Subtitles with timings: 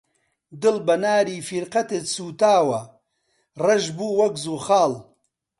[0.61, 2.81] دڵ بە ناری فیرقەتت سووتاوە،
[3.65, 4.91] ڕەش بوو وەک زوخاڵ